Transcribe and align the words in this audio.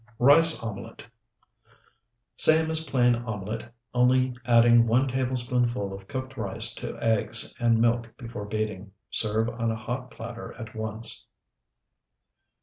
RICE 0.17 0.63
OMELET 0.63 1.05
Same 2.35 2.71
as 2.71 2.85
plain 2.85 3.13
omelet, 3.13 3.71
only 3.93 4.33
adding 4.45 4.87
one 4.87 5.07
tablespoonful 5.07 5.93
of 5.93 6.07
cooked 6.07 6.35
rice 6.37 6.73
to 6.73 6.97
eggs 6.99 7.53
and 7.59 7.79
milk 7.79 8.11
before 8.17 8.45
beating. 8.45 8.93
Serve 9.11 9.47
on 9.49 9.69
a 9.69 9.75
hot 9.75 10.09
platter 10.09 10.55
at 10.57 10.73
once. 10.75 11.27